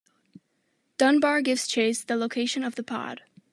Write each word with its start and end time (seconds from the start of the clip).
Dunbar 0.97 1.41
gives 1.43 1.67
Chase 1.67 2.03
the 2.03 2.15
location 2.15 2.63
of 2.63 2.73
the 2.73 2.81
pod. 2.81 3.21